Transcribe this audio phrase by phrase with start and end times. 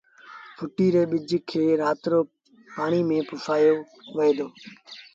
[0.57, 2.19] ڦٽيٚ ري ٻج کي رآت رو
[2.75, 3.75] پآڻيٚ ميݩ پُسآيو
[4.15, 4.47] وهي دو